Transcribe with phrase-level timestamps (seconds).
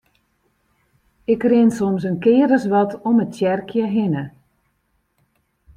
[1.33, 4.23] Ik rin soms in kear as wat om it tsjerkje hinne.